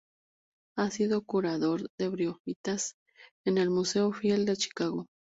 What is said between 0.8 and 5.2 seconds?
sido curador de briófitas en el Museo Field de Chicago.